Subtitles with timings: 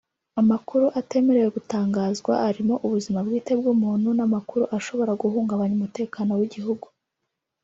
[0.41, 6.87] Amakuru atemerewe gutangazwa arimo ubuzima bwite bw’ umuntu n’ amakuru ashobora guhungabanya umutekano w’ igihugu